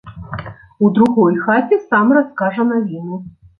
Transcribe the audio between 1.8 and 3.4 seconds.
сам раскажа навіны.